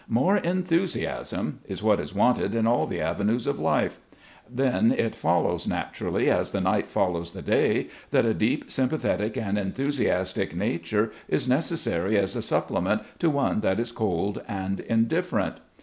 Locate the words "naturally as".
5.67-6.49